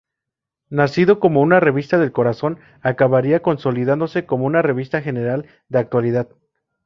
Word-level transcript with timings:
Nacido 0.71 1.19
como 1.19 1.41
una 1.41 1.59
revista 1.59 1.99
del 1.99 2.11
corazón, 2.11 2.57
acabaría 2.81 3.43
consolidándose 3.43 4.25
como 4.25 4.45
una 4.45 4.63
revista 4.63 4.99
general 5.03 5.45
de 5.69 5.77
actualidad. 5.77 6.27